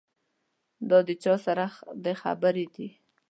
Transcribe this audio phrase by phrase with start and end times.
[0.89, 1.65] دا له چا سره
[2.03, 2.87] دې خبرې دي.